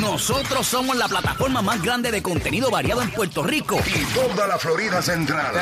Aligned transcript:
Nosotros 0.00 0.66
somos 0.66 0.96
la 0.96 1.08
plataforma 1.08 1.60
más 1.60 1.82
grande 1.82 2.10
de 2.10 2.22
contenido 2.22 2.70
variado 2.70 3.02
en 3.02 3.10
Puerto 3.10 3.42
Rico. 3.42 3.78
y 3.86 4.04
toda 4.14 4.46
la 4.46 4.58
Florida 4.58 5.02
Central. 5.02 5.54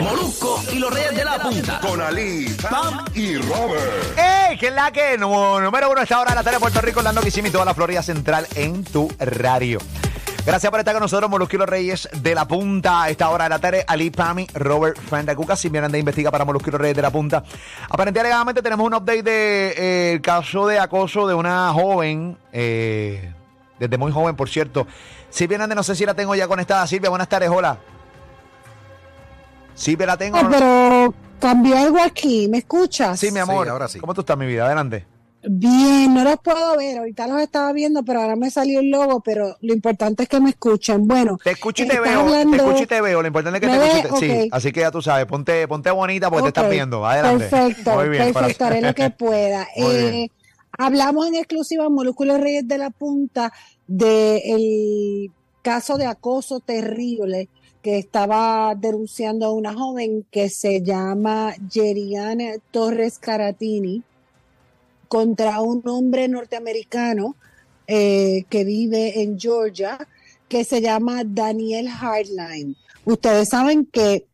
Molusco 0.00 0.62
y 0.72 0.78
los 0.78 0.92
Reyes 0.92 1.16
de 1.16 1.24
la 1.24 1.38
Punta. 1.38 1.80
Con 1.80 2.00
Ali, 2.00 2.54
Pam 2.68 3.04
y 3.14 3.36
Robert. 3.36 4.18
¡Ey! 4.18 4.58
¿Qué 4.58 4.68
es 4.68 4.74
la 4.74 4.90
que? 4.90 5.16
Número 5.16 5.90
uno 5.90 6.02
esta 6.02 6.20
hora 6.20 6.30
de 6.30 6.36
la 6.36 6.42
tarde 6.42 6.56
de 6.56 6.60
Puerto 6.60 6.80
Rico, 6.80 6.98
Orlando 6.98 7.22
Kissimmee 7.22 7.48
y 7.48 7.52
toda 7.52 7.64
la 7.64 7.74
Florida 7.74 8.02
Central 8.02 8.46
en 8.54 8.84
tu 8.84 9.10
radio. 9.18 9.78
Gracias 10.44 10.70
por 10.70 10.80
estar 10.80 10.94
con 10.94 11.02
nosotros, 11.02 11.30
los 11.30 11.68
Reyes 11.68 12.08
de 12.22 12.34
la 12.34 12.46
Punta. 12.46 13.02
A 13.02 13.10
esta 13.10 13.28
hora 13.28 13.44
de 13.44 13.50
la 13.50 13.58
tarde, 13.58 13.84
Ali 13.86 14.10
Pami, 14.10 14.46
Robert 14.54 14.98
Fenda 14.98 15.34
Cuca, 15.36 15.54
si 15.54 15.68
vienen 15.68 15.92
de 15.92 15.98
investiga 15.98 16.30
para 16.30 16.44
los 16.44 16.62
Reyes 16.62 16.96
de 16.96 17.02
la 17.02 17.10
Punta. 17.10 17.44
Aparentemente, 17.84 18.20
alegadamente, 18.20 18.62
tenemos 18.62 18.86
un 18.86 18.94
update 18.94 19.22
del 19.22 19.24
de, 19.24 20.14
eh, 20.14 20.20
caso 20.20 20.66
de 20.66 20.78
acoso 20.78 21.28
de 21.28 21.34
una 21.34 21.72
joven, 21.72 22.38
eh, 22.52 23.32
desde 23.78 23.98
muy 23.98 24.12
joven, 24.12 24.34
por 24.34 24.48
cierto. 24.48 24.86
Silvia 25.28 25.56
Hernández, 25.56 25.76
no 25.76 25.82
sé 25.82 25.94
si 25.94 26.06
la 26.06 26.14
tengo 26.14 26.34
ya 26.34 26.48
conectada. 26.48 26.86
Silvia, 26.86 27.10
buenas 27.10 27.28
tardes, 27.28 27.50
hola. 27.50 27.78
Silvia, 29.74 30.06
la 30.06 30.16
tengo. 30.16 30.38
Ah, 30.38 30.48
pero 30.50 31.14
cambió 31.38 31.78
algo 31.78 32.02
aquí, 32.02 32.48
¿me 32.48 32.58
escuchas? 32.58 33.20
Sí, 33.20 33.30
mi 33.30 33.40
amor. 33.40 33.68
ahora 33.68 33.88
sí. 33.88 34.00
¿Cómo 34.00 34.14
tú 34.14 34.22
estás, 34.22 34.36
mi 34.36 34.46
vida? 34.46 34.66
Adelante. 34.66 35.06
Bien, 35.42 36.12
no 36.12 36.22
los 36.22 36.36
puedo 36.40 36.76
ver, 36.76 36.98
ahorita 36.98 37.26
los 37.26 37.40
estaba 37.40 37.72
viendo, 37.72 38.02
pero 38.04 38.20
ahora 38.20 38.36
me 38.36 38.50
salió 38.50 38.80
el 38.80 38.90
logo, 38.90 39.20
pero 39.20 39.56
lo 39.62 39.72
importante 39.72 40.24
es 40.24 40.28
que 40.28 40.38
me 40.38 40.50
escuchen. 40.50 41.06
Bueno, 41.08 41.38
Te 41.42 41.52
escucho 41.52 41.84
y 41.84 41.88
te 41.88 41.98
veo, 41.98 42.20
hablando- 42.20 42.50
te 42.50 42.62
escucho 42.62 42.82
y 42.82 42.86
te 42.86 43.00
veo. 43.00 43.22
Lo 43.22 43.26
importante 43.28 43.56
es 43.56 43.60
que 43.62 43.78
¿Me 43.78 43.78
te 43.78 43.98
escucho. 44.00 44.20
Sí, 44.20 44.48
así 44.52 44.70
que 44.72 44.80
ya 44.80 44.90
tú 44.90 45.00
sabes, 45.00 45.24
ponte, 45.26 45.66
ponte 45.66 45.90
bonita 45.90 46.28
porque 46.28 46.42
te 46.44 46.48
estás 46.48 46.70
viendo. 46.70 47.06
Adelante. 47.06 47.46
Perfecto, 47.46 47.90
Muy 47.94 48.08
bien, 48.10 48.32
perfecto, 48.34 48.58
para- 48.58 48.70
haré 48.76 48.82
lo 48.86 48.94
que 48.94 49.10
pueda. 49.10 49.66
Eh, 49.76 50.28
hablamos 50.78 51.26
en 51.28 51.36
exclusiva 51.36 51.88
Molúsculos 51.88 52.38
Reyes 52.38 52.68
de 52.68 52.76
la 52.78 52.90
Punta 52.90 53.50
del 53.86 55.30
caso 55.62 55.96
de 55.96 56.06
acoso 56.06 56.60
terrible 56.60 57.48
que 57.82 57.98
estaba 57.98 58.74
denunciando 58.76 59.46
a 59.46 59.52
una 59.52 59.72
joven 59.72 60.26
que 60.30 60.50
se 60.50 60.82
llama 60.82 61.54
Yeriana 61.72 62.52
Torres 62.70 63.18
Caratini 63.18 64.02
contra 65.10 65.60
un 65.60 65.82
hombre 65.88 66.28
norteamericano 66.28 67.34
eh, 67.88 68.44
que 68.48 68.62
vive 68.62 69.22
en 69.22 69.40
Georgia 69.40 69.98
que 70.46 70.62
se 70.62 70.80
llama 70.80 71.24
Daniel 71.26 71.88
Hardline. 71.88 72.76
Ustedes 73.04 73.48
saben 73.48 73.86
que 73.86 74.28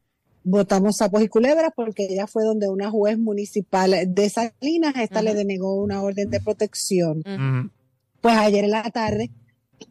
votamos 0.45 0.99
sapos 0.99 1.23
y 1.23 1.29
culebras 1.29 1.73
porque 1.75 2.07
ella 2.11 2.27
fue 2.27 2.45
donde 2.45 2.69
una 2.69 2.91
juez 2.91 3.19
municipal 3.19 3.95
de 4.07 4.29
Salinas, 4.29 4.97
esta 4.97 5.23
le 5.23 5.33
denegó 5.33 5.77
una 5.77 6.03
orden 6.03 6.29
de 6.29 6.41
protección. 6.41 7.23
Pues 8.21 8.37
ayer 8.37 8.65
en 8.65 8.71
la 8.71 8.83
tarde, 8.91 9.31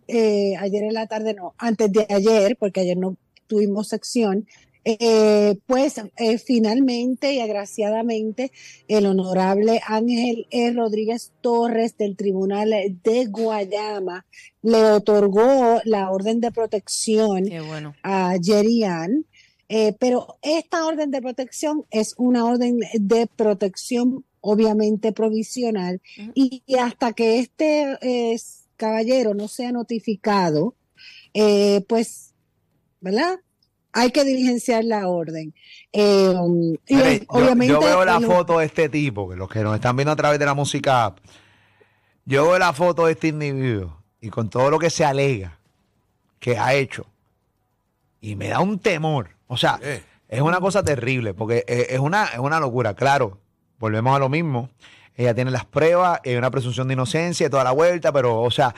eh, 0.08 0.56
ayer 0.58 0.84
en 0.84 0.94
la 0.94 1.08
tarde 1.08 1.34
no, 1.34 1.56
antes 1.58 1.92
de 1.92 2.06
ayer, 2.10 2.58
porque 2.60 2.82
ayer 2.82 2.96
no 2.98 3.18
tuvimos 3.48 3.88
sección, 3.88 4.46
eh, 4.88 5.58
pues 5.66 6.00
eh, 6.18 6.38
finalmente 6.38 7.34
y 7.34 7.40
agraciadamente 7.40 8.52
el 8.88 9.08
honorable 9.08 9.82
Ángel 9.84 10.46
E. 10.52 10.72
Rodríguez 10.74 11.34
Torres 11.42 11.98
del 11.98 12.16
Tribunal 12.16 12.70
de 13.04 13.26
Guayama 13.26 14.28
le 14.62 14.84
otorgó 14.92 15.82
la 15.86 16.12
orden 16.12 16.40
de 16.40 16.52
protección 16.52 17.46
bueno. 17.68 17.96
a 18.04 18.38
Yerian, 18.38 19.26
eh, 19.70 19.96
pero 20.00 20.38
esta 20.44 20.86
orden 20.86 21.10
de 21.10 21.22
protección 21.22 21.86
es 21.90 22.14
una 22.20 22.46
orden 22.46 22.80
de 22.94 23.26
protección 23.26 24.24
obviamente 24.40 25.12
provisional 25.12 26.00
y, 26.36 26.62
y 26.68 26.76
hasta 26.76 27.14
que 27.14 27.40
este 27.40 27.98
eh, 28.02 28.38
caballero 28.78 29.34
no 29.34 29.48
sea 29.48 29.72
notificado, 29.72 30.76
pues, 31.88 32.36
¿verdad? 33.02 33.40
Hay 33.98 34.12
que 34.12 34.24
diligenciar 34.26 34.84
la 34.84 35.08
orden. 35.08 35.54
Eh, 35.94 36.34
y 36.88 36.96
Mire, 36.96 37.20
yo- 37.20 37.26
obviamente 37.30 37.74
yo, 37.74 37.80
veo 37.80 38.04
la 38.04 38.20
foto 38.20 38.60
de 38.60 38.66
este 38.66 38.90
tipo, 38.90 39.30
que 39.30 39.36
los 39.38 39.48
que 39.50 39.62
nos 39.64 39.74
están 39.74 39.96
viendo 39.96 40.12
a 40.12 40.16
través 40.18 40.38
de 40.38 40.46
la 40.46 40.54
música 40.54 41.06
app, 41.06 41.20
yo 42.26 42.44
veo 42.44 42.60
la 42.60 42.74
foto 42.74 43.06
de 43.06 43.14
este 43.14 43.30
individuo 43.30 44.02
y 44.20 44.30
con 44.30 44.50
todo 44.50 44.70
lo 44.70 44.80
que 44.80 44.90
se 44.90 45.06
alega 45.06 45.60
que 46.40 46.58
ha 46.58 46.74
hecho, 46.74 47.06
y 48.20 48.36
me 48.36 48.50
da 48.50 48.60
un 48.60 48.80
temor. 48.80 49.30
O 49.48 49.56
sea, 49.58 49.80
Eh. 49.82 50.04
es 50.28 50.42
una 50.42 50.60
cosa 50.60 50.84
terrible, 50.84 51.34
porque 51.34 51.64
eh, 51.68 51.88
es 51.92 52.00
una, 52.00 52.26
es 52.26 52.40
una 52.40 52.60
locura. 52.60 52.94
Claro, 52.96 53.40
volvemos 53.80 54.16
a 54.16 54.20
lo 54.20 54.28
mismo. 54.30 54.70
Ella 55.18 55.34
tiene 55.34 55.50
las 55.52 55.64
pruebas, 55.66 56.20
hay 56.26 56.36
una 56.36 56.52
presunción 56.52 56.88
de 56.90 56.94
inocencia 56.94 57.50
toda 57.50 57.64
la 57.64 57.72
vuelta, 57.72 58.12
pero, 58.12 58.42
o 58.42 58.52
sea, 58.52 58.76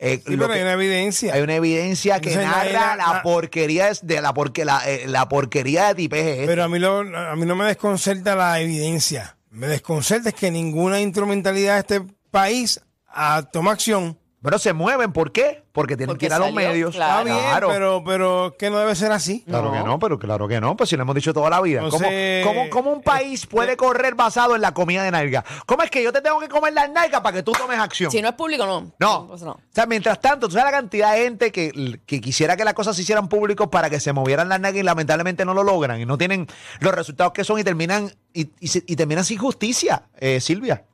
eh, 0.00 0.16
Sí, 0.16 0.22
pero 0.36 0.48
que- 0.48 0.54
hay 0.54 0.62
una 0.62 0.72
evidencia. 0.72 1.32
hay 1.34 1.42
una 1.42 1.54
evidencia 1.54 2.20
que 2.20 2.30
Entonces, 2.32 2.50
narra 2.50 2.72
la- 2.72 2.96
la, 2.96 3.12
la- 3.14 3.22
porquería 3.22 3.90
de 4.02 4.20
la, 4.20 4.34
porque, 4.34 4.64
la, 4.64 4.82
eh, 4.90 5.04
la 5.06 5.28
porquería 5.28 5.88
de 5.88 5.94
tipeje. 5.94 6.44
Pero 6.46 6.64
a 6.64 6.68
mí, 6.68 6.78
lo- 6.80 6.98
a 7.16 7.36
mí 7.36 7.46
no 7.46 7.54
me 7.54 7.66
desconcerta 7.66 8.34
la 8.34 8.60
evidencia. 8.60 9.36
Me 9.50 9.68
desconcerta 9.68 10.30
es 10.30 10.34
que 10.34 10.50
ninguna 10.50 11.00
instrumentalidad 11.00 11.74
de 11.74 11.80
este 11.98 12.14
país 12.32 12.80
ah, 13.08 13.44
toma 13.52 13.70
acción. 13.72 14.18
Pero 14.46 14.60
se 14.60 14.72
mueven, 14.72 15.12
¿por 15.12 15.32
qué? 15.32 15.64
Porque 15.72 15.96
tienen 15.96 16.14
Porque 16.14 16.20
que 16.20 16.26
ir 16.26 16.32
a 16.32 16.38
los 16.38 16.46
salió, 16.52 16.68
medios. 16.68 16.94
claro. 16.94 17.28
Está 17.28 17.34
bien, 17.40 17.68
pero, 17.68 18.02
pero 18.06 18.54
que 18.56 18.70
no 18.70 18.78
debe 18.78 18.94
ser 18.94 19.10
así. 19.10 19.42
Claro 19.42 19.72
que 19.72 19.80
no, 19.80 19.98
pero 19.98 20.18
claro 20.20 20.46
que 20.46 20.60
no, 20.60 20.76
pues 20.76 20.88
si 20.88 20.96
lo 20.96 21.02
hemos 21.02 21.16
dicho 21.16 21.34
toda 21.34 21.50
la 21.50 21.60
vida. 21.60 21.80
¿Cómo, 21.80 21.96
Entonces, 21.96 22.46
cómo- 22.46 22.70
cómo 22.70 22.92
un 22.92 23.02
país 23.02 23.42
eh, 23.42 23.46
puede 23.50 23.72
eh, 23.72 23.76
correr 23.76 24.14
basado 24.14 24.54
en 24.54 24.60
la 24.60 24.72
comida 24.72 25.02
de 25.02 25.10
nalga? 25.10 25.44
¿Cómo 25.66 25.82
es 25.82 25.90
que 25.90 26.00
yo 26.00 26.12
te 26.12 26.20
tengo 26.20 26.38
que 26.38 26.48
comer 26.48 26.72
las 26.72 26.88
nalgas 26.90 27.20
para 27.22 27.34
que 27.36 27.42
tú 27.42 27.50
tomes 27.50 27.78
acción? 27.80 28.10
Si 28.12 28.22
no 28.22 28.28
es 28.28 28.34
público, 28.36 28.64
no. 28.64 28.92
No. 29.00 29.26
Pues 29.26 29.42
no. 29.42 29.50
O 29.50 29.60
sea, 29.72 29.84
mientras 29.86 30.20
tanto, 30.20 30.46
tú 30.46 30.52
sabes 30.54 30.66
la 30.72 30.78
cantidad 30.78 31.12
de 31.12 31.22
gente 31.24 31.50
que, 31.50 31.98
que 32.06 32.20
quisiera 32.20 32.56
que 32.56 32.64
las 32.64 32.74
cosas 32.74 32.94
se 32.94 33.02
hicieran 33.02 33.28
públicos 33.28 33.66
para 33.68 33.90
que 33.90 33.98
se 33.98 34.12
movieran 34.12 34.48
las 34.48 34.60
nalgas 34.60 34.80
y 34.80 34.84
lamentablemente 34.84 35.44
no 35.44 35.54
lo 35.54 35.64
logran 35.64 36.00
y 36.00 36.06
no 36.06 36.16
tienen 36.16 36.46
los 36.78 36.94
resultados 36.94 37.32
que 37.32 37.42
son 37.42 37.58
y 37.58 37.64
terminan 37.64 38.12
y, 38.32 38.50
y 38.60 38.68
se- 38.68 38.84
y 38.86 38.94
terminan 38.94 39.24
sin 39.24 39.38
justicia, 39.38 40.04
eh, 40.18 40.40
Silvia. 40.40 40.84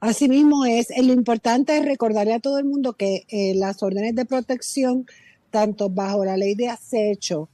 Así 0.00 0.28
mismo 0.28 0.64
es. 0.64 0.90
Eh, 0.90 1.02
Lo 1.02 1.12
importante 1.12 1.76
es 1.76 1.84
recordarle 1.84 2.32
a 2.32 2.40
todo 2.40 2.58
el 2.58 2.64
mundo 2.64 2.94
que 2.94 3.26
eh, 3.28 3.54
las 3.54 3.82
órdenes 3.82 4.14
de 4.14 4.24
protección, 4.24 5.06
tanto 5.50 5.90
bajo 5.90 6.24
la 6.24 6.36
ley 6.36 6.54
de 6.54 6.68
acecho 6.68 7.48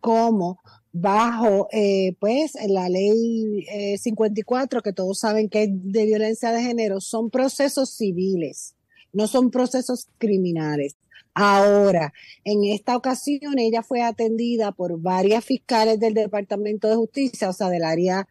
como 0.00 0.60
bajo 0.92 1.68
eh, 1.72 2.14
pues 2.18 2.52
la 2.66 2.88
ley 2.88 3.66
eh, 3.70 3.98
54, 3.98 4.82
que 4.82 4.92
todos 4.92 5.18
saben 5.18 5.48
que 5.48 5.64
es 5.64 5.70
de 5.72 6.06
violencia 6.06 6.52
de 6.52 6.62
género, 6.62 7.00
son 7.00 7.30
procesos 7.30 7.90
civiles, 7.90 8.74
no 9.12 9.26
son 9.26 9.50
procesos 9.50 10.08
criminales. 10.18 10.96
Ahora, 11.34 12.12
en 12.44 12.64
esta 12.64 12.96
ocasión 12.96 13.58
ella 13.58 13.82
fue 13.82 14.02
atendida 14.02 14.72
por 14.72 15.00
varias 15.00 15.44
fiscales 15.44 16.00
del 16.00 16.14
Departamento 16.14 16.88
de 16.88 16.96
Justicia, 16.96 17.50
o 17.50 17.52
sea, 17.52 17.68
del 17.68 17.84
área 17.84 18.26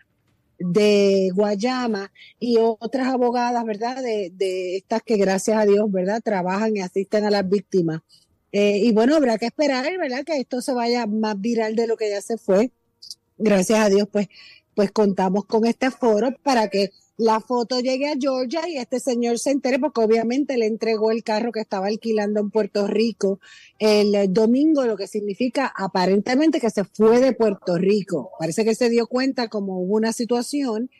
de 0.59 1.29
Guayama 1.33 2.11
y 2.39 2.57
otras 2.57 3.07
abogadas, 3.07 3.63
¿verdad? 3.65 4.01
De, 4.01 4.31
de 4.33 4.77
estas 4.77 5.01
que 5.03 5.17
gracias 5.17 5.57
a 5.57 5.65
Dios, 5.65 5.91
¿verdad? 5.91 6.21
Trabajan 6.23 6.75
y 6.75 6.81
asisten 6.81 7.25
a 7.25 7.29
las 7.29 7.47
víctimas. 7.47 8.01
Eh, 8.51 8.79
y 8.83 8.91
bueno, 8.91 9.15
habrá 9.15 9.37
que 9.37 9.45
esperar, 9.45 9.85
¿verdad? 9.99 10.23
Que 10.25 10.37
esto 10.37 10.61
se 10.61 10.73
vaya 10.73 11.05
más 11.05 11.39
viral 11.39 11.75
de 11.75 11.87
lo 11.87 11.97
que 11.97 12.09
ya 12.09 12.21
se 12.21 12.37
fue. 12.37 12.71
Gracias 13.37 13.79
a 13.79 13.89
Dios, 13.89 14.07
pues, 14.11 14.29
pues 14.73 14.91
contamos 14.91 15.45
con 15.45 15.65
este 15.65 15.91
foro 15.91 16.33
para 16.43 16.69
que 16.69 16.91
la 17.17 17.39
foto 17.39 17.79
llegue 17.79 18.07
a 18.07 18.15
Georgia 18.19 18.69
y 18.69 18.77
este 18.77 18.99
señor 18.99 19.39
se 19.39 19.49
entere, 19.49 19.79
porque 19.79 20.01
obviamente 20.01 20.55
le 20.55 20.67
entregó 20.67 21.11
el 21.11 21.23
carro 21.23 21.51
que 21.51 21.59
estaba 21.59 21.87
alquilando 21.87 22.39
en 22.39 22.51
Puerto 22.51 22.85
Rico 22.85 23.39
el 23.79 24.13
eh, 24.13 24.27
domingo, 24.29 24.85
lo 24.85 24.95
que 24.95 25.07
significa 25.07 25.73
aparentemente 25.75 26.61
que 26.61 26.69
se 26.69 26.83
fue 26.83 27.19
de 27.19 27.33
Puerto 27.33 27.77
Rico. 27.77 28.31
Parece 28.39 28.63
que 28.63 28.75
se 28.75 28.89
dio 28.89 29.07
cuenta 29.07 29.47
como 29.47 29.79
hubo 29.79 29.95
una 29.95 30.13
situación 30.13 30.91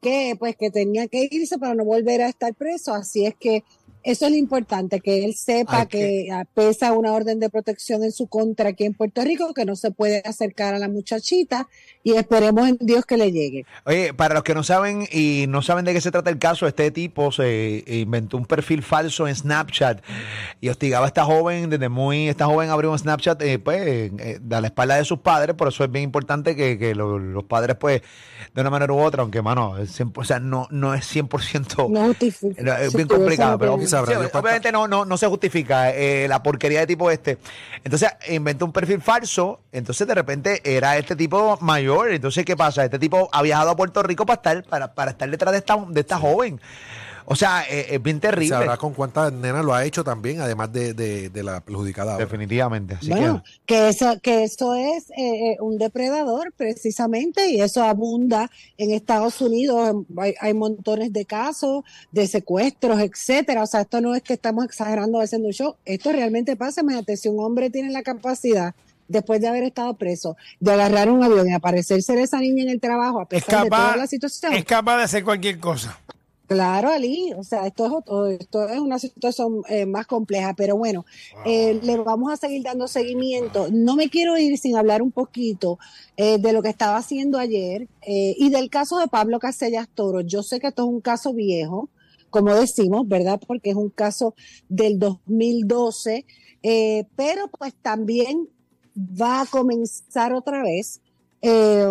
que 0.00 0.34
pues 0.38 0.56
que 0.56 0.70
tenía 0.70 1.08
que 1.08 1.28
irse 1.30 1.58
para 1.58 1.74
no 1.74 1.84
volver 1.84 2.22
a 2.22 2.28
estar 2.28 2.54
preso, 2.54 2.94
así 2.94 3.26
es 3.26 3.34
que 3.34 3.62
eso 4.06 4.26
es 4.26 4.30
lo 4.32 4.38
importante, 4.38 5.00
que 5.00 5.24
él 5.24 5.34
sepa 5.34 5.86
que, 5.86 6.28
ah, 6.32 6.44
pesa 6.54 6.92
una 6.92 7.12
orden 7.12 7.40
de 7.40 7.50
protección 7.50 8.02
en 8.04 8.12
su 8.12 8.26
contra 8.28 8.70
aquí 8.70 8.84
en 8.84 8.94
Puerto 8.94 9.22
Rico, 9.22 9.52
que 9.52 9.64
no 9.64 9.76
se 9.76 9.90
puede 9.90 10.22
acercar 10.24 10.74
a 10.74 10.78
la 10.78 10.88
muchachita 10.88 11.68
y 12.02 12.12
esperemos 12.14 12.68
en 12.68 12.78
Dios 12.80 13.04
que 13.04 13.16
le 13.16 13.32
llegue. 13.32 13.66
Oye, 13.84 14.14
para 14.14 14.34
los 14.34 14.42
que 14.44 14.54
no 14.54 14.62
saben 14.62 15.06
y 15.12 15.46
no 15.48 15.60
saben 15.62 15.84
de 15.84 15.92
qué 15.92 16.00
se 16.00 16.10
trata 16.10 16.30
el 16.30 16.38
caso, 16.38 16.66
este 16.66 16.90
tipo 16.90 17.32
se 17.32 17.82
inventó 17.86 18.36
un 18.36 18.46
perfil 18.46 18.82
falso 18.82 19.26
en 19.28 19.34
Snapchat 19.34 20.00
y 20.60 20.68
hostigaba 20.68 21.06
a 21.06 21.08
esta 21.08 21.24
joven 21.24 21.68
desde 21.68 21.88
muy, 21.88 22.28
esta 22.28 22.46
joven 22.46 22.70
abrió 22.70 22.92
un 22.92 22.98
Snapchat 22.98 23.42
eh, 23.42 23.58
pues 23.58 23.82
eh, 24.18 24.38
a 24.50 24.60
la 24.60 24.68
espalda 24.68 24.96
de 24.96 25.04
sus 25.04 25.18
padres, 25.18 25.56
por 25.56 25.68
eso 25.68 25.84
es 25.84 25.90
bien 25.90 26.04
importante 26.04 26.54
que, 26.54 26.78
que 26.78 26.94
lo- 26.94 27.18
los 27.18 27.44
padres 27.44 27.76
pues 27.76 28.02
de 28.54 28.60
una 28.60 28.70
manera 28.70 28.92
u 28.92 28.98
otra, 29.00 29.22
aunque 29.22 29.42
mano, 29.42 29.76
es 29.78 29.98
100%, 30.00 30.12
o 30.16 30.24
sea, 30.24 30.38
no, 30.38 30.68
no 30.70 30.94
es 30.94 31.04
100% 31.14 31.88
No 31.88 32.76
es 32.76 32.94
bien 32.94 33.08
complicado, 33.08 33.58
pero 33.58 33.72
que- 33.78 33.84
Sabrá 33.96 34.12
sí, 34.12 34.30
obviamente 34.32 34.72
no, 34.72 34.86
no, 34.88 35.04
no 35.04 35.16
se 35.16 35.26
justifica 35.26 35.90
eh, 35.90 36.26
la 36.28 36.42
porquería 36.42 36.80
de 36.80 36.86
tipo 36.86 37.10
este. 37.10 37.38
Entonces 37.84 38.10
inventó 38.28 38.64
un 38.64 38.72
perfil 38.72 39.00
falso, 39.00 39.60
entonces 39.72 40.06
de 40.06 40.14
repente 40.14 40.60
era 40.64 40.96
este 40.96 41.16
tipo 41.16 41.58
mayor, 41.60 42.10
entonces 42.10 42.44
¿qué 42.44 42.56
pasa? 42.56 42.84
Este 42.84 42.98
tipo 42.98 43.28
ha 43.32 43.42
viajado 43.42 43.70
a 43.70 43.76
Puerto 43.76 44.02
Rico 44.02 44.26
para 44.26 44.36
estar, 44.36 44.62
para, 44.64 44.94
para 44.94 45.10
estar 45.12 45.30
detrás 45.30 45.52
de 45.52 45.58
esta, 45.58 45.76
de 45.88 46.00
esta 46.00 46.18
joven. 46.18 46.60
O 47.28 47.34
sea, 47.36 47.64
eh, 47.68 47.86
es 47.90 48.02
bien 48.02 48.20
terrible. 48.20 48.54
Sabrá 48.56 48.76
con 48.76 48.94
cuántas 48.94 49.32
nenas 49.32 49.64
lo 49.64 49.74
ha 49.74 49.84
hecho 49.84 50.04
también, 50.04 50.40
además 50.40 50.72
de, 50.72 50.94
de, 50.94 51.28
de 51.28 51.42
la 51.42 51.60
perjudicada. 51.60 52.12
ahora. 52.12 52.24
Definitivamente. 52.24 52.94
Así 52.94 53.10
Bueno, 53.10 53.42
que, 53.66 53.74
que 53.74 53.88
eso, 53.88 54.20
que 54.22 54.44
eso 54.44 54.74
es 54.74 55.10
eh, 55.10 55.14
eh, 55.52 55.56
un 55.60 55.76
depredador 55.76 56.52
precisamente 56.56 57.50
y 57.50 57.60
eso 57.60 57.82
abunda 57.82 58.50
en 58.78 58.92
Estados 58.92 59.40
Unidos. 59.40 60.04
Hay, 60.18 60.34
hay 60.40 60.54
montones 60.54 61.12
de 61.12 61.24
casos 61.24 61.82
de 62.12 62.26
secuestros, 62.26 63.00
etcétera. 63.00 63.62
O 63.64 63.66
sea, 63.66 63.80
esto 63.82 64.00
no 64.00 64.14
es 64.14 64.22
que 64.22 64.34
estamos 64.34 64.64
exagerando 64.64 65.20
haciendo 65.20 65.48
un 65.48 65.54
show. 65.54 65.76
Esto 65.84 66.12
realmente 66.12 66.54
pasa. 66.56 66.80
Imagínate, 66.82 67.16
si 67.16 67.28
un 67.28 67.40
hombre 67.44 67.70
tiene 67.70 67.90
la 67.90 68.02
capacidad 68.02 68.74
después 69.08 69.40
de 69.40 69.48
haber 69.48 69.62
estado 69.64 69.94
preso, 69.94 70.36
de 70.60 70.72
agarrar 70.72 71.10
un 71.10 71.22
avión 71.22 71.48
y 71.48 71.52
aparecerse 71.52 72.14
de 72.14 72.22
esa 72.22 72.38
niña 72.40 72.64
en 72.64 72.70
el 72.70 72.80
trabajo 72.80 73.20
a 73.20 73.22
Es 73.30 73.44
pesar 73.44 73.64
de 73.64 73.70
toda 73.70 73.96
la 73.96 74.06
situación. 74.06 74.52
es 74.52 74.64
capaz 74.64 74.96
de 74.98 75.02
hacer 75.04 75.24
cualquier 75.24 75.58
cosa. 75.60 75.98
Claro, 76.46 76.90
Ali, 76.90 77.32
o 77.36 77.42
sea, 77.42 77.66
esto 77.66 77.86
es, 77.86 77.92
otro- 77.92 78.28
esto 78.28 78.68
es 78.68 78.78
una 78.78 79.00
situación 79.00 79.62
eh, 79.68 79.84
más 79.84 80.06
compleja, 80.06 80.54
pero 80.56 80.76
bueno, 80.76 81.04
eh, 81.42 81.80
le 81.82 81.96
vamos 81.96 82.32
a 82.32 82.36
seguir 82.36 82.62
dando 82.62 82.86
seguimiento. 82.86 83.66
No 83.72 83.96
me 83.96 84.08
quiero 84.10 84.38
ir 84.38 84.56
sin 84.56 84.76
hablar 84.76 85.02
un 85.02 85.10
poquito 85.10 85.78
eh, 86.16 86.38
de 86.38 86.52
lo 86.52 86.62
que 86.62 86.68
estaba 86.68 86.98
haciendo 86.98 87.38
ayer 87.38 87.88
eh, 88.00 88.36
y 88.38 88.50
del 88.50 88.70
caso 88.70 88.98
de 89.00 89.08
Pablo 89.08 89.40
Casellas 89.40 89.88
Toro. 89.92 90.20
Yo 90.20 90.44
sé 90.44 90.60
que 90.60 90.68
esto 90.68 90.82
es 90.84 90.88
un 90.88 91.00
caso 91.00 91.34
viejo, 91.34 91.90
como 92.30 92.54
decimos, 92.54 93.08
¿verdad? 93.08 93.40
Porque 93.44 93.70
es 93.70 93.76
un 93.76 93.90
caso 93.90 94.36
del 94.68 95.00
2012, 95.00 96.26
eh, 96.62 97.06
pero 97.16 97.48
pues 97.58 97.74
también 97.82 98.48
va 98.96 99.42
a 99.42 99.46
comenzar 99.46 100.32
otra 100.32 100.62
vez. 100.62 101.00
Eh, 101.42 101.90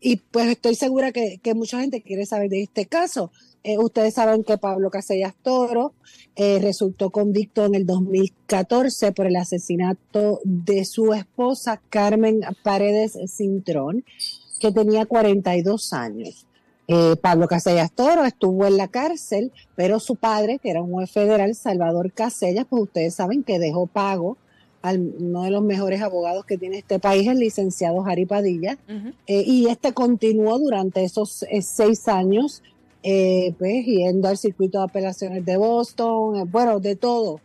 y 0.00 0.16
pues 0.16 0.48
estoy 0.48 0.74
segura 0.74 1.12
que, 1.12 1.38
que 1.42 1.54
mucha 1.54 1.80
gente 1.80 2.02
quiere 2.02 2.26
saber 2.26 2.50
de 2.50 2.62
este 2.62 2.86
caso. 2.86 3.30
Eh, 3.66 3.78
ustedes 3.78 4.12
saben 4.12 4.44
que 4.44 4.58
Pablo 4.58 4.90
Casellas 4.90 5.34
Toro 5.42 5.94
eh, 6.36 6.58
resultó 6.60 7.08
convicto 7.08 7.64
en 7.64 7.74
el 7.74 7.86
2014 7.86 9.12
por 9.12 9.26
el 9.26 9.36
asesinato 9.36 10.40
de 10.44 10.84
su 10.84 11.14
esposa 11.14 11.80
Carmen 11.88 12.42
Paredes 12.62 13.18
Cintrón, 13.26 14.04
que 14.60 14.70
tenía 14.70 15.06
42 15.06 15.94
años. 15.94 16.46
Eh, 16.88 17.16
Pablo 17.22 17.48
Casellas 17.48 17.90
Toro 17.92 18.26
estuvo 18.26 18.66
en 18.66 18.76
la 18.76 18.88
cárcel, 18.88 19.50
pero 19.74 19.98
su 19.98 20.16
padre, 20.16 20.58
que 20.58 20.68
era 20.68 20.82
un 20.82 20.92
juez 20.92 21.10
federal, 21.10 21.54
Salvador 21.54 22.12
Casellas, 22.12 22.66
pues 22.68 22.82
ustedes 22.82 23.14
saben 23.14 23.42
que 23.42 23.58
dejó 23.58 23.86
pago 23.86 24.36
al 24.84 25.14
uno 25.18 25.44
de 25.44 25.50
los 25.50 25.62
mejores 25.62 26.02
abogados 26.02 26.44
que 26.44 26.58
tiene 26.58 26.76
este 26.76 26.98
país, 26.98 27.26
el 27.26 27.38
licenciado 27.38 28.02
Jari 28.02 28.26
Padilla, 28.26 28.76
eh, 29.26 29.42
y 29.46 29.66
este 29.68 29.94
continuó 29.94 30.58
durante 30.58 31.02
esos 31.02 31.42
eh, 31.44 31.62
seis 31.62 32.06
años, 32.06 32.62
eh, 33.02 33.54
pues 33.58 33.86
yendo 33.86 34.28
al 34.28 34.36
circuito 34.36 34.76
de 34.76 34.84
apelaciones 34.84 35.42
de 35.42 35.56
Boston, 35.56 36.50
bueno, 36.52 36.80
de 36.80 36.96
todo, 36.96 37.40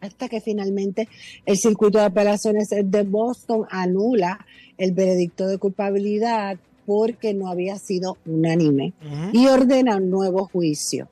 hasta 0.00 0.30
que 0.30 0.40
finalmente 0.40 1.10
el 1.44 1.58
circuito 1.58 1.98
de 1.98 2.06
apelaciones 2.06 2.70
de 2.70 3.02
Boston 3.02 3.66
anula 3.68 4.46
el 4.78 4.92
veredicto 4.92 5.46
de 5.48 5.58
culpabilidad 5.58 6.56
porque 6.86 7.34
no 7.34 7.50
había 7.50 7.78
sido 7.78 8.16
unánime 8.24 8.94
y 9.34 9.46
ordena 9.46 9.96
un 9.96 10.08
nuevo 10.08 10.48
juicio. 10.50 11.06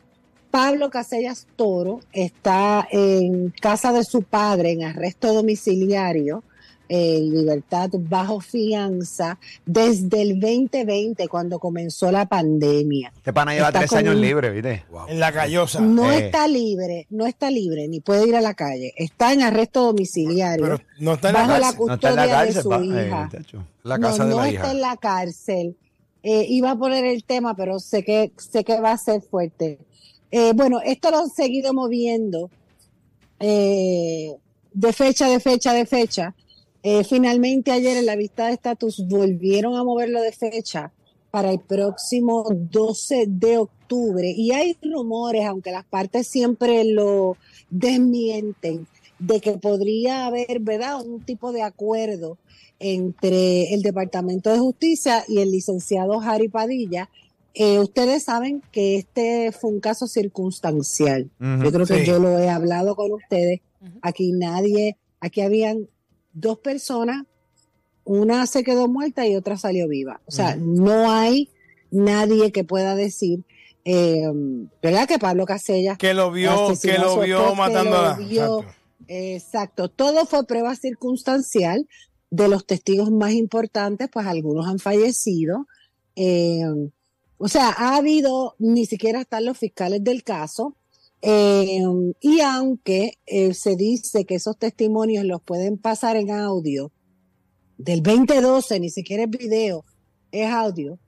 Pablo 0.54 0.88
Casellas 0.88 1.48
Toro 1.56 1.98
está 2.12 2.86
en 2.92 3.52
casa 3.60 3.92
de 3.92 4.04
su 4.04 4.22
padre 4.22 4.70
en 4.70 4.84
arresto 4.84 5.34
domiciliario, 5.34 6.44
en 6.88 7.34
libertad 7.34 7.90
bajo 7.92 8.38
fianza, 8.40 9.40
desde 9.66 10.22
el 10.22 10.38
2020, 10.38 11.26
cuando 11.26 11.58
comenzó 11.58 12.12
la 12.12 12.26
pandemia. 12.26 13.12
este 13.16 13.32
pana 13.32 13.52
lleva 13.52 13.66
está 13.66 13.80
tres 13.80 13.90
con 13.90 13.98
años 13.98 14.14
un- 14.14 14.20
libre, 14.20 14.50
¿viste? 14.50 14.84
Wow. 14.92 15.08
En 15.08 15.18
la 15.18 15.32
callosa. 15.32 15.80
No 15.80 16.12
Eh. 16.12 16.26
está 16.26 16.46
libre, 16.46 17.08
no 17.10 17.26
está 17.26 17.50
libre, 17.50 17.88
ni 17.88 17.98
puede 17.98 18.28
ir 18.28 18.36
a 18.36 18.40
la 18.40 18.54
calle. 18.54 18.94
Está 18.96 19.32
en 19.32 19.42
arresto 19.42 19.82
domiciliario. 19.86 20.64
Pero 20.66 20.80
no 21.00 21.14
está 21.14 21.30
en 21.30 21.34
la 21.34 21.46
bajo 21.48 21.58
la 21.58 21.72
custodia 21.72 22.22
de 22.26 22.28
cárcel, 22.30 22.62
su 22.62 22.68
pa- 22.68 22.84
hija. 22.84 23.28
La 23.82 23.98
no, 23.98 24.08
está 24.44 24.70
en 24.70 24.80
la 24.80 24.96
cárcel. 24.98 25.76
Eh, 26.22 26.46
iba 26.48 26.70
a 26.70 26.76
poner 26.78 27.04
el 27.06 27.24
tema, 27.24 27.56
pero 27.56 27.80
sé 27.80 28.04
que, 28.04 28.30
sé 28.36 28.62
que 28.62 28.80
va 28.80 28.92
a 28.92 28.98
ser 28.98 29.20
fuerte. 29.20 29.80
Eh, 30.36 30.52
bueno, 30.52 30.80
esto 30.84 31.12
lo 31.12 31.18
han 31.18 31.30
seguido 31.30 31.72
moviendo 31.72 32.50
eh, 33.38 34.34
de 34.72 34.92
fecha, 34.92 35.28
de 35.28 35.38
fecha, 35.38 35.72
de 35.72 35.86
fecha. 35.86 36.34
Eh, 36.82 37.04
finalmente 37.04 37.70
ayer 37.70 37.96
en 37.98 38.06
la 38.06 38.16
vista 38.16 38.48
de 38.48 38.54
estatus 38.54 39.06
volvieron 39.06 39.76
a 39.76 39.84
moverlo 39.84 40.20
de 40.20 40.32
fecha 40.32 40.92
para 41.30 41.52
el 41.52 41.60
próximo 41.60 42.48
12 42.50 43.26
de 43.28 43.58
octubre. 43.58 44.28
Y 44.36 44.50
hay 44.50 44.76
rumores, 44.82 45.46
aunque 45.46 45.70
las 45.70 45.84
partes 45.84 46.26
siempre 46.26 46.82
lo 46.82 47.36
desmienten, 47.70 48.88
de 49.20 49.40
que 49.40 49.52
podría 49.52 50.26
haber, 50.26 50.58
¿verdad?, 50.58 51.00
un 51.06 51.24
tipo 51.24 51.52
de 51.52 51.62
acuerdo 51.62 52.38
entre 52.80 53.72
el 53.72 53.82
Departamento 53.82 54.50
de 54.50 54.58
Justicia 54.58 55.24
y 55.28 55.38
el 55.38 55.52
licenciado 55.52 56.20
Harry 56.20 56.48
Padilla. 56.48 57.08
Eh, 57.54 57.78
ustedes 57.78 58.24
saben 58.24 58.62
que 58.72 58.96
este 58.96 59.52
fue 59.52 59.70
un 59.70 59.80
caso 59.80 60.06
circunstancial. 60.08 61.30
Yo 61.38 61.70
creo 61.72 61.86
que 61.86 62.00
Sí. 62.00 62.04
yo 62.04 62.18
lo 62.18 62.38
he 62.38 62.48
hablado 62.50 62.96
con 62.96 63.12
ustedes. 63.12 63.60
Aquí 64.02 64.32
nadie, 64.32 64.96
aquí 65.20 65.40
habían 65.40 65.88
dos 66.32 66.58
personas, 66.58 67.24
una 68.04 68.46
se 68.46 68.64
quedó 68.64 68.88
muerta 68.88 69.26
y 69.26 69.36
otra 69.36 69.56
salió 69.56 69.86
viva. 69.88 70.20
O 70.26 70.30
sea, 70.32 70.56
no 70.56 71.10
hay 71.12 71.48
nadie 71.90 72.50
que 72.50 72.64
pueda 72.64 72.96
decir, 72.96 73.44
eh, 73.84 74.22
¿verdad? 74.82 75.06
Que 75.06 75.18
Pablo 75.18 75.46
Casellas 75.46 75.96
Que 75.98 76.12
lo 76.14 76.32
vio, 76.32 76.72
que 76.82 76.98
lo 76.98 77.20
vio 77.20 77.54
matando 77.54 77.96
a. 77.96 78.18
Exacto. 78.20 78.64
Exacto, 79.06 79.88
todo 79.90 80.24
fue 80.24 80.46
prueba 80.46 80.74
circunstancial 80.76 81.86
de 82.30 82.48
los 82.48 82.66
testigos 82.66 83.10
más 83.10 83.32
importantes, 83.32 84.08
pues 84.10 84.26
algunos 84.26 84.66
han 84.66 84.78
fallecido. 84.78 85.66
Eh, 86.16 86.62
o 87.38 87.48
sea, 87.48 87.70
ha 87.70 87.96
habido, 87.96 88.54
ni 88.58 88.86
siquiera 88.86 89.22
están 89.22 89.44
los 89.44 89.58
fiscales 89.58 90.02
del 90.02 90.22
caso, 90.22 90.76
eh, 91.22 91.82
y 92.20 92.40
aunque 92.40 93.18
eh, 93.26 93.54
se 93.54 93.76
dice 93.76 94.24
que 94.24 94.34
esos 94.34 94.58
testimonios 94.58 95.24
los 95.24 95.42
pueden 95.42 95.78
pasar 95.78 96.16
en 96.16 96.30
audio, 96.30 96.92
del 97.78 98.02
2012, 98.02 98.80
ni 98.80 98.90
siquiera 98.90 99.24
es 99.24 99.30
video, 99.30 99.84
es 100.30 100.46
audio, 100.46 100.98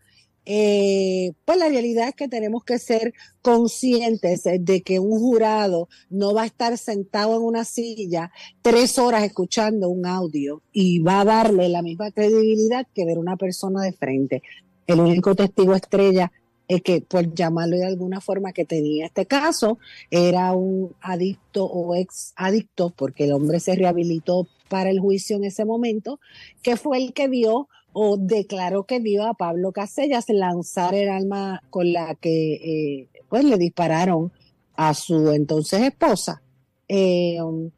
eh, 0.48 1.32
pues 1.44 1.58
la 1.58 1.68
realidad 1.68 2.08
es 2.08 2.14
que 2.14 2.28
tenemos 2.28 2.62
que 2.62 2.78
ser 2.78 3.12
conscientes 3.42 4.44
de 4.44 4.80
que 4.82 5.00
un 5.00 5.18
jurado 5.18 5.88
no 6.08 6.34
va 6.34 6.42
a 6.42 6.46
estar 6.46 6.78
sentado 6.78 7.36
en 7.36 7.42
una 7.42 7.64
silla 7.64 8.30
tres 8.62 8.96
horas 8.96 9.24
escuchando 9.24 9.88
un 9.88 10.06
audio 10.06 10.62
y 10.72 11.00
va 11.00 11.22
a 11.22 11.24
darle 11.24 11.68
la 11.68 11.82
misma 11.82 12.12
credibilidad 12.12 12.86
que 12.94 13.04
ver 13.04 13.18
una 13.18 13.36
persona 13.36 13.82
de 13.82 13.92
frente. 13.92 14.42
El 14.86 15.00
único 15.00 15.34
testigo 15.34 15.74
estrella 15.74 16.32
es 16.68 16.82
que, 16.82 17.00
por 17.00 17.32
llamarlo 17.34 17.76
de 17.76 17.86
alguna 17.86 18.20
forma, 18.20 18.52
que 18.52 18.64
tenía 18.64 19.06
este 19.06 19.26
caso, 19.26 19.78
era 20.10 20.52
un 20.52 20.94
adicto 21.00 21.64
o 21.64 21.94
ex 21.94 22.32
adicto, 22.36 22.90
porque 22.90 23.24
el 23.24 23.32
hombre 23.32 23.60
se 23.60 23.76
rehabilitó 23.76 24.48
para 24.68 24.90
el 24.90 25.00
juicio 25.00 25.36
en 25.36 25.44
ese 25.44 25.64
momento, 25.64 26.18
que 26.62 26.76
fue 26.76 26.98
el 26.98 27.12
que 27.12 27.28
vio 27.28 27.68
o 27.92 28.16
declaró 28.18 28.84
que 28.84 29.00
vio 29.00 29.24
a 29.24 29.34
Pablo 29.34 29.72
Casellas 29.72 30.28
lanzar 30.28 30.94
el 30.94 31.08
arma 31.08 31.62
con 31.70 31.92
la 31.92 32.14
que 32.14 32.54
eh, 32.54 33.08
pues 33.28 33.44
le 33.44 33.56
dispararon 33.56 34.32
a 34.74 34.92
su 34.92 35.30
entonces 35.30 35.82
esposa. 35.82 36.42
Eh, 36.88 37.40
um, 37.40 37.70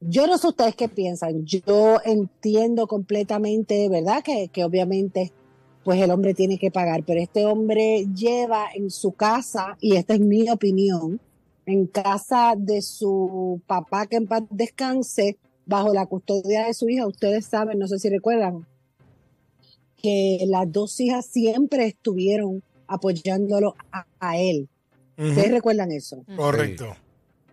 yo 0.00 0.26
no 0.26 0.36
sé 0.36 0.48
ustedes 0.48 0.76
qué 0.76 0.88
piensan. 0.88 1.44
Yo 1.46 1.96
entiendo 2.04 2.86
completamente, 2.86 3.88
¿verdad? 3.88 4.22
Que, 4.22 4.48
que 4.48 4.64
obviamente 4.64 5.32
pues 5.88 6.02
el 6.02 6.10
hombre 6.10 6.34
tiene 6.34 6.58
que 6.58 6.70
pagar, 6.70 7.02
pero 7.06 7.18
este 7.18 7.46
hombre 7.46 8.04
lleva 8.14 8.66
en 8.74 8.90
su 8.90 9.12
casa, 9.12 9.78
y 9.80 9.96
esta 9.96 10.12
es 10.12 10.20
mi 10.20 10.50
opinión, 10.50 11.18
en 11.64 11.86
casa 11.86 12.52
de 12.58 12.82
su 12.82 13.62
papá, 13.66 14.06
que 14.06 14.16
en 14.16 14.26
paz 14.26 14.42
descanse, 14.50 15.38
bajo 15.64 15.94
la 15.94 16.04
custodia 16.04 16.66
de 16.66 16.74
su 16.74 16.90
hija. 16.90 17.06
Ustedes 17.06 17.46
saben, 17.46 17.78
no 17.78 17.88
sé 17.88 17.98
si 17.98 18.10
recuerdan, 18.10 18.66
que 19.96 20.44
las 20.46 20.70
dos 20.70 21.00
hijas 21.00 21.24
siempre 21.24 21.86
estuvieron 21.86 22.62
apoyándolo 22.86 23.74
a, 23.90 24.04
a 24.20 24.36
él. 24.36 24.68
¿Ustedes 25.16 25.52
recuerdan 25.52 25.90
eso? 25.90 26.22
Correcto. 26.36 26.94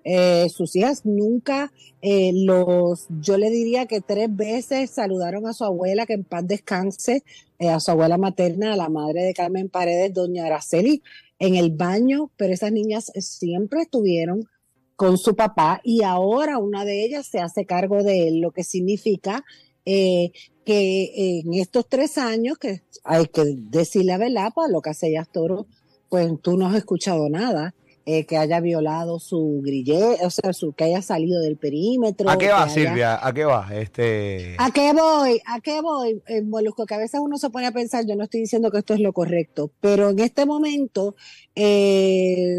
Eh, 0.08 0.50
sus 0.50 0.76
hijas 0.76 1.04
nunca 1.04 1.72
eh, 2.08 2.32
los, 2.36 3.08
yo 3.20 3.40
le 3.40 3.50
diría 3.50 3.88
que 3.88 4.00
tres 4.00 4.34
veces 4.34 4.92
saludaron 4.92 5.48
a 5.48 5.54
su 5.54 5.64
abuela, 5.64 6.06
que 6.06 6.14
en 6.14 6.24
paz 6.24 6.48
descanse, 6.48 7.24
eh, 7.58 7.70
a 7.70 7.80
su 7.80 7.90
abuela 7.90 8.20
materna, 8.20 8.74
a 8.74 8.76
la 8.76 8.90
madre 8.90 9.24
de 9.24 9.34
Carmen 9.34 9.70
Paredes, 9.70 10.14
doña 10.14 10.46
Araceli, 10.46 11.02
en 11.40 11.56
el 11.56 11.72
baño, 11.72 12.30
pero 12.38 12.54
esas 12.54 12.72
niñas 12.72 13.12
siempre 13.18 13.82
estuvieron 13.82 14.48
con 14.96 15.18
su 15.18 15.36
papá 15.36 15.82
y 15.84 16.04
ahora 16.04 16.60
una 16.60 16.86
de 16.86 17.04
ellas 17.04 17.26
se 17.26 17.40
hace 17.40 17.66
cargo 17.66 18.04
de 18.04 18.28
él, 18.28 18.40
lo 18.40 18.52
que 18.52 18.64
significa 18.64 19.44
eh, 19.86 20.32
que 20.64 21.40
en 21.40 21.56
estos 21.56 21.90
tres 21.90 22.20
años, 22.20 22.60
que 22.60 22.84
hay 23.04 23.26
que 23.26 23.56
decirle 23.58 24.12
la 24.12 24.18
verdad, 24.20 24.50
pues 24.54 24.70
lo 24.70 24.82
que 24.82 24.92
hace 24.92 25.12
Toro, 25.32 25.66
pues 26.10 26.32
tú 26.44 26.56
no 26.56 26.68
has 26.68 26.76
escuchado 26.76 27.28
nada 27.30 27.74
eh, 28.08 28.26
que 28.26 28.38
haya 28.38 28.60
violado 28.60 29.20
su 29.20 29.62
grillete, 29.64 30.24
o 30.26 30.30
sea, 30.30 30.54
su, 30.54 30.74
que 30.74 30.84
haya 30.84 31.02
salido 31.02 31.42
del 31.42 31.58
perímetro. 31.58 32.30
¿A 32.30 32.38
qué 32.38 32.50
va, 32.50 32.64
haya- 32.64 32.74
Silvia? 32.74 33.20
¿A 33.28 33.34
qué 33.34 33.46
va? 33.46 33.68
Este... 33.74 34.56
¿A 34.60 34.70
qué 34.72 34.94
voy? 34.94 35.42
¿A 35.48 35.60
qué 35.60 35.82
voy, 35.82 36.22
eh, 36.28 36.42
Molusco? 36.44 36.86
Que 36.86 36.94
a 36.94 37.00
veces 37.00 37.20
uno 37.24 37.38
se 37.38 37.50
pone 37.50 37.66
a 37.68 37.72
pensar, 37.72 38.06
yo 38.06 38.16
no 38.16 38.24
estoy 38.26 38.42
diciendo 38.42 38.70
que 38.70 38.78
esto 38.78 38.94
es 38.94 39.00
lo 39.00 39.12
correcto, 39.12 39.72
pero 39.82 40.10
en 40.12 40.20
este 40.20 40.46
momento 40.46 41.16
eh, 41.56 42.56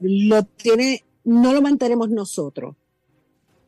lo 0.00 0.42
tiene, 0.44 1.04
no 1.24 1.52
lo 1.52 1.60
mantenemos 1.60 2.08
nosotros. 2.08 2.74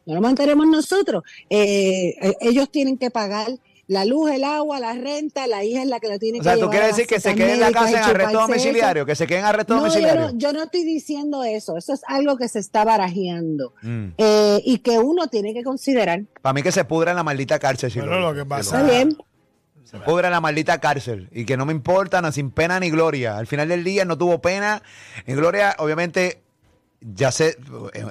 No 0.05 0.15
lo 0.15 0.21
mantenemos 0.21 0.67
nosotros. 0.67 1.23
Eh, 1.49 2.17
ellos 2.41 2.71
tienen 2.71 2.99
que 2.99 3.11
pagar 3.11 3.49
la 3.89 4.05
luz, 4.05 4.31
el 4.31 4.45
agua, 4.45 4.79
la 4.81 4.95
renta, 4.95 5.47
la 5.47 5.65
hija 5.65 5.83
es 5.83 5.89
la 5.89 5.99
que 6.01 6.09
la 6.09 6.19
tiene 6.19 6.41
O 6.41 6.43
sea, 6.43 6.55
que 6.55 6.61
¿tú 6.61 6.71
quieres 6.71 6.89
decir 6.91 7.07
que 7.07 7.17
se 7.21 7.31
citas 7.31 7.35
quede 7.37 7.55
en 7.55 7.61
la 7.61 7.73
casa 7.73 7.91
en 7.91 7.97
arresto 8.05 8.31
eso. 8.31 8.41
domiciliario? 8.41 9.05
¿Que 9.07 9.15
se 9.17 9.27
quede 9.27 9.39
en 9.41 9.45
arresto 9.45 9.75
No, 9.75 9.81
yo 9.81 9.87
domiciliario? 9.87 10.21
no, 10.33 10.39
yo 10.39 10.53
no 10.53 10.63
estoy 10.63 10.85
diciendo 10.85 11.45
eso. 11.45 11.77
Eso 11.77 11.93
es 11.93 12.01
algo 12.07 12.37
que 12.37 12.49
se 12.49 12.59
está 12.61 12.85
barajeando 12.85 13.75
Mm. 13.83 14.07
eh, 14.19 14.63
y 14.65 14.79
que 14.79 14.99
uno 14.99 15.27
tiene 15.29 15.53
que 15.53 15.63
considerar. 15.65 16.23
Para 16.41 16.53
mí 16.55 16.63
que 16.63 16.73
se 16.73 16.85
pudra 16.85 17.11
en 17.11 17.17
la 17.17 17.23
maldita 17.25 17.59
cárcel. 17.59 17.91
si 17.91 17.99
Bueno, 17.99 18.21
lo 18.21 18.35
que 18.35 18.45
pasa- 18.47 18.81
Está 18.81 18.91
bien. 18.91 19.17
Se 19.85 19.99
pudra 19.99 20.29
en 20.29 20.33
la 20.33 20.41
maldita 20.41 20.79
cárcel. 20.81 21.29
Y 21.33 21.45
que 21.45 21.57
no 21.59 21.67
me 21.67 21.73
importa, 21.75 22.23
no, 22.23 22.33
sin 22.33 22.51
pena 22.51 22.81
ni 22.81 22.89
gloria. 22.89 23.37
Al 23.37 23.47
final 23.47 23.69
del 23.69 23.85
día 23.85 24.07
no 24.07 24.17
tuvo 24.17 24.41
pena. 24.41 24.83
En 25.27 25.37
gloria, 25.37 25.75
obviamente, 25.79 26.41
ya 27.05 27.31
se. 27.33 27.57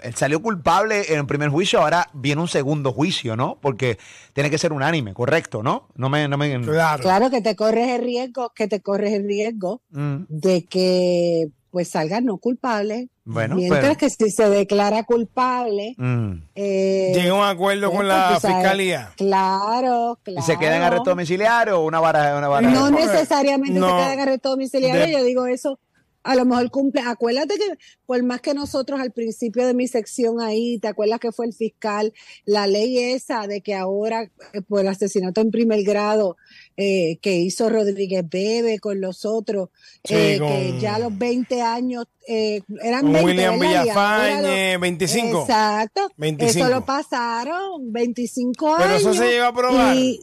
Él 0.04 0.16
salió 0.16 0.42
culpable 0.42 1.14
en 1.14 1.20
el 1.20 1.26
primer 1.26 1.50
juicio. 1.50 1.82
Ahora 1.82 2.10
viene 2.14 2.42
un 2.42 2.48
segundo 2.48 2.92
juicio, 2.92 3.36
¿no? 3.36 3.58
Porque 3.62 3.98
tiene 4.34 4.50
que 4.50 4.58
ser 4.58 4.74
unánime, 4.74 5.14
correcto, 5.14 5.64
¿no? 5.64 5.88
No 5.96 6.10
me. 6.10 6.28
No 6.28 6.38
me 6.38 6.60
Claro. 6.62 7.02
Claro 7.04 7.30
que 7.30 7.42
te 7.42 7.56
corres 7.56 7.90
el 7.90 8.04
riesgo, 8.04 8.52
que 8.56 8.68
te 8.68 8.82
corres 8.82 9.14
el 9.14 9.26
riesgo 9.28 9.82
Mm, 9.92 10.24
de 10.30 10.66
que 10.66 11.48
pues 11.72 11.90
salga 11.90 12.20
no 12.20 12.38
culpable. 12.38 13.08
Bueno, 13.24 13.56
Mientras 13.56 13.82
pero- 13.82 13.98
que 13.98 14.10
si 14.10 14.30
se 14.30 14.50
declara 14.50 15.04
culpable, 15.04 15.94
mm. 15.98 16.32
eh, 16.56 17.12
Llega 17.16 17.32
a 17.32 17.34
un 17.36 17.46
acuerdo 17.46 17.88
pues, 17.88 17.98
con 18.00 18.08
la 18.10 18.40
sabes, 18.42 18.58
fiscalía. 18.58 19.12
Claro, 19.16 20.20
claro. 20.22 20.40
¿Y 20.40 20.44
se 20.44 20.58
queda 20.58 20.76
en 20.76 20.82
arresto 20.82 21.12
domiciliario 21.12 21.80
o 21.80 21.86
una 21.86 22.02
vara? 22.02 22.38
Una 22.38 22.50
vara 22.50 22.70
No 22.70 22.90
necesariamente 22.92 23.80
no. 23.80 23.88
se 23.88 23.94
queda 23.96 24.14
en 24.14 24.20
arresto 24.20 24.50
domiciliario, 24.50 25.02
De- 25.06 25.12
yo 25.14 25.24
digo 25.24 25.46
eso. 25.46 25.80
A 26.24 26.36
lo 26.36 26.46
mejor 26.46 26.70
cumple. 26.72 27.02
Acuérdate 27.06 27.56
que 27.58 27.78
por 28.06 28.22
más 28.24 28.42
que 28.42 28.54
nosotros 28.54 29.00
al 29.00 29.12
principio 29.12 29.66
de 29.66 29.74
mi 29.74 29.88
sección 29.88 30.40
ahí, 30.42 30.78
¿te 30.80 30.88
acuerdas 30.88 31.20
que 31.20 31.32
fue 31.32 31.48
el 31.48 31.54
fiscal? 31.54 32.14
La 32.46 32.68
ley 32.68 32.98
esa 33.00 33.48
de 33.48 33.62
que 33.62 33.74
ahora 33.76 34.30
eh, 34.54 34.62
por 34.62 34.82
el 34.82 34.88
asesinato 34.88 35.42
en 35.42 35.50
primer 35.52 35.84
grado 35.84 36.38
eh, 36.78 37.18
que 37.22 37.36
hizo 37.38 37.70
Rodríguez 37.70 38.24
Bebe 38.30 38.80
con 38.80 39.02
los 39.02 39.26
otros, 39.26 39.70
Sí, 40.04 40.14
eh, 40.16 40.40
con- 40.40 40.48
que 40.50 40.80
ya 40.80 40.96
a 40.96 41.00
los 41.00 41.18
20 41.18 41.62
años 41.62 42.06
eh, 42.28 42.62
eran 42.84 43.02
Con 43.02 43.14
20, 43.14 43.32
William 43.32 43.60
Villafañe, 43.60 44.74
lo- 44.76 44.80
25. 44.80 45.42
Exacto. 45.42 46.10
25. 46.18 46.66
Eso 46.66 46.70
lo 46.74 46.86
pasaron, 46.86 47.92
25 47.92 48.76
Pero 48.78 48.90
años. 48.90 49.02
eso 49.02 49.14
se 49.14 49.28
llegó 49.28 49.46
a 49.46 49.54
probar. 49.54 49.96
Y, 49.96 50.22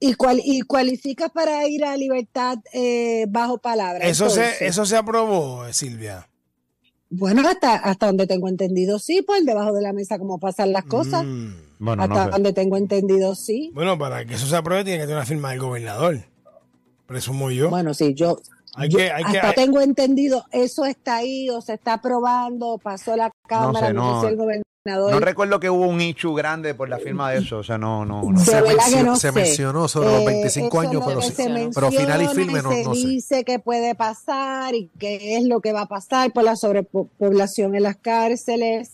y, 0.00 0.14
cual, 0.14 0.40
y 0.44 0.60
cualifica 0.62 1.28
para 1.28 1.66
ir 1.68 1.84
a 1.84 1.96
libertad 1.96 2.58
eh, 2.72 3.26
bajo 3.28 3.58
palabra. 3.58 4.04
Eso 4.06 4.28
se, 4.30 4.66
eso 4.66 4.84
se 4.86 4.96
aprobó, 4.96 5.64
Silvia. 5.72 6.28
Bueno, 7.08 7.48
hasta, 7.48 7.76
hasta 7.76 8.06
donde 8.06 8.26
tengo 8.26 8.48
entendido, 8.48 8.98
sí, 8.98 9.22
por 9.22 9.40
debajo 9.42 9.72
de 9.72 9.80
la 9.82 9.92
mesa, 9.92 10.18
como 10.18 10.38
pasan 10.38 10.72
las 10.72 10.84
cosas. 10.84 11.24
Mm. 11.24 11.52
Bueno, 11.78 12.02
hasta 12.02 12.14
no 12.14 12.24
sé. 12.24 12.30
donde 12.30 12.52
tengo 12.52 12.76
entendido, 12.76 13.34
sí. 13.34 13.70
Bueno, 13.74 13.96
para 13.98 14.24
que 14.24 14.34
eso 14.34 14.46
se 14.46 14.56
apruebe 14.56 14.82
tiene 14.84 14.98
que 14.98 15.04
tener 15.04 15.16
una 15.18 15.26
firma 15.26 15.50
del 15.50 15.60
gobernador. 15.60 16.18
Presumo 17.06 17.50
yo. 17.50 17.70
Bueno, 17.70 17.94
sí, 17.94 18.14
yo, 18.14 18.40
Hay 18.74 18.88
yo 18.88 18.98
que- 18.98 19.10
hay 19.12 19.22
que- 19.24 19.38
hasta 19.38 19.48
hay- 19.50 19.54
tengo 19.54 19.80
entendido, 19.80 20.44
eso 20.50 20.84
está 20.84 21.16
ahí 21.16 21.48
o 21.50 21.60
se 21.60 21.74
está 21.74 21.94
aprobando, 21.94 22.78
pasó 22.82 23.14
la 23.14 23.30
Cámara, 23.46 23.88
sé, 23.88 23.92
no, 23.94 24.02
no. 24.14 24.20
sé 24.20 24.26
si 24.26 24.32
el 24.32 24.36
gobernador. 24.36 24.64
No 24.86 25.20
recuerdo 25.20 25.60
que 25.60 25.68
hubo 25.68 25.86
un 25.86 26.00
issue 26.00 26.34
grande 26.34 26.74
por 26.74 26.88
la 26.88 26.98
firma 26.98 27.30
de 27.32 27.38
eso. 27.38 27.58
O 27.58 27.62
sea, 27.64 27.76
no, 27.78 28.04
no. 28.04 28.22
no. 28.22 28.38
Se, 28.38 28.62
mencionó, 28.62 29.02
no 29.10 29.16
se 29.16 29.28
sé. 29.28 29.32
mencionó 29.32 29.88
sobre 29.88 30.08
los 30.08 30.20
Eh, 30.22 30.26
25 30.26 30.66
eso 30.68 30.78
años, 30.88 31.02
pero, 31.06 31.20
sí- 31.22 31.96
final 31.98 32.22
y 32.22 32.28
firme 32.28 32.62
no, 32.62 32.70
se 32.72 32.84
no 32.84 32.94
sé. 32.94 33.06
dice 33.06 33.44
que 33.44 33.58
puede 33.58 33.94
pasar 33.94 34.74
y 34.74 34.88
qué 34.98 35.36
es 35.36 35.44
lo 35.44 35.60
que 35.60 35.72
va 35.72 35.82
a 35.82 35.86
pasar 35.86 36.32
por 36.32 36.44
la 36.44 36.56
sobrepoblación 36.56 37.74
en 37.74 37.82
las 37.82 37.96
cárceles, 37.96 38.92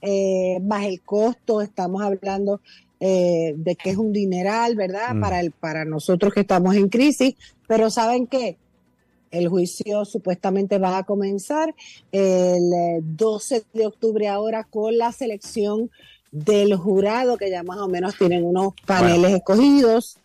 eh, 0.00 0.58
más 0.62 0.84
el 0.84 1.00
costo, 1.02 1.60
estamos 1.60 2.02
hablando 2.02 2.60
eh, 3.00 3.54
de 3.56 3.76
que 3.76 3.90
es 3.90 3.96
un 3.96 4.12
dineral, 4.12 4.74
¿verdad? 4.76 5.14
Mm. 5.14 5.20
Para, 5.20 5.40
el, 5.40 5.50
para 5.52 5.84
nosotros 5.84 6.32
que 6.34 6.40
estamos 6.40 6.74
en 6.74 6.88
crisis, 6.88 7.34
pero 7.66 7.90
¿saben 7.90 8.26
qué? 8.26 8.56
El 9.30 9.48
juicio 9.48 10.04
supuestamente 10.04 10.78
va 10.78 10.98
a 10.98 11.04
comenzar 11.04 11.74
el 12.12 12.72
eh, 12.72 13.00
12 13.02 13.64
de 13.72 13.86
octubre 13.86 14.28
ahora 14.28 14.64
con 14.64 14.96
la 14.96 15.12
selección 15.12 15.90
del 16.30 16.76
jurado, 16.76 17.36
que 17.36 17.50
ya 17.50 17.62
más 17.62 17.78
o 17.78 17.88
menos 17.88 18.16
tienen 18.16 18.44
unos 18.44 18.74
paneles 18.86 19.32
escogidos. 19.32 20.18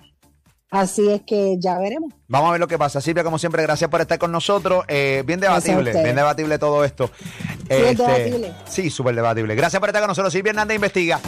Así 0.70 1.08
es 1.08 1.22
que 1.22 1.58
ya 1.60 1.78
veremos. 1.78 2.12
Vamos 2.28 2.50
a 2.50 2.52
ver 2.54 2.60
lo 2.60 2.68
que 2.68 2.80
pasa. 2.80 3.00
Silvia, 3.00 3.24
como 3.24 3.38
siempre, 3.38 3.62
gracias 3.62 3.90
por 3.92 4.02
estar 4.02 4.18
con 4.18 4.32
nosotros. 4.32 4.84
Eh, 4.88 5.24
bien 5.24 5.40
debatible, 5.40 5.94
bien 5.94 6.16
debatible 6.16 6.58
todo 6.58 6.84
esto. 6.84 7.12
es 7.70 7.96
debatible. 7.96 8.54
Sí, 8.66 8.90
súper 8.90 9.14
debatible. 9.14 9.54
Gracias 9.54 9.80
por 9.80 9.90
estar 9.90 10.02
con 10.02 10.08
nosotros. 10.08 10.34
Silvia 10.34 10.50
Hernández 10.50 10.76
investiga 10.76 11.20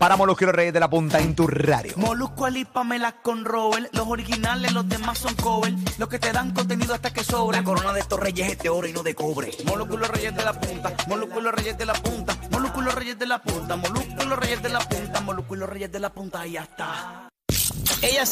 para 0.00 0.16
Molusco 0.16 0.44
y 0.44 0.46
los 0.46 0.54
Reyes 0.54 0.72
de 0.72 0.80
la 0.80 0.88
Punta 0.88 1.18
en 1.18 1.34
tu 1.34 1.46
radio. 1.46 1.92
Molusco, 1.96 2.46
Ali, 2.46 2.64
Pamela 2.64 3.20
con 3.20 3.44
Robert. 3.44 3.90
Los 3.92 4.08
originales, 4.08 4.72
los 4.72 4.88
demás 4.88 5.18
son 5.18 5.34
cover. 5.34 5.74
Los 5.98 6.08
que 6.08 6.18
te 6.18 6.32
dan 6.32 6.54
contenido 6.54 6.94
hasta 6.94 7.12
que 7.12 7.22
sobra. 7.22 7.58
La 7.58 7.64
corona 7.64 7.92
de 7.92 8.00
estos 8.00 8.18
reyes 8.18 8.52
es 8.52 8.58
de 8.60 8.70
oro 8.70 8.88
y 8.88 8.94
no 8.94 9.02
de 9.02 9.14
cobre. 9.14 9.50
Molusco 9.66 9.96
y 9.96 9.98
los 9.98 10.08
Reyes 10.08 10.34
de 10.34 10.42
la 10.42 10.54
Punta. 10.54 10.94
Molusco 11.06 11.38
y 11.38 11.42
los 11.42 11.54
Reyes 11.54 11.76
de 11.76 11.84
la 11.84 11.92
Punta. 11.92 12.38
Molusco 12.50 12.80
y 12.80 12.84
los 12.84 12.94
Reyes 12.94 13.18
de 13.18 13.26
la 13.26 13.42
Punta. 13.42 13.76
Molusco 13.76 14.22
y 14.22 14.26
los 14.26 14.38
Reyes 14.38 14.62
de 14.62 14.68
la 14.70 14.78
Punta. 14.78 15.20
Molusco 15.20 15.54
y 15.54 15.58
los 15.58 15.68
Reyes 15.68 15.92
de 15.92 16.00
la 16.00 16.08
Punta. 16.08 16.46
Y 16.46 16.52
ya 16.52 16.62
está. 16.62 17.28
Ella 18.02 18.24
se 18.24 18.28